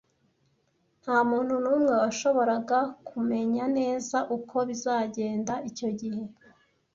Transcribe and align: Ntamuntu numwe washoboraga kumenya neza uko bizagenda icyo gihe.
Ntamuntu 1.01 1.53
numwe 1.63 1.93
washoboraga 2.01 2.79
kumenya 3.07 3.63
neza 3.77 4.17
uko 4.37 4.55
bizagenda 4.69 5.53
icyo 5.69 5.89
gihe. 5.99 6.23